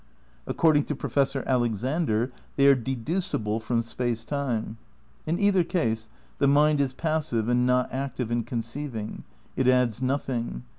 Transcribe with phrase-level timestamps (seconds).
[0.47, 4.79] According to Professor Alexander they are dedudble from space time.
[5.27, 9.23] In either case the mind is passive and not active in conceiving;
[9.55, 10.63] it adds nothing.